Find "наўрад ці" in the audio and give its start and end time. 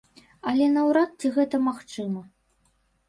0.77-1.33